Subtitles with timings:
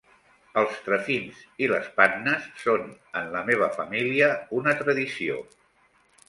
[0.59, 2.87] Els trefins i les pannes són
[3.21, 4.31] en la meva família
[4.63, 5.39] una tradició.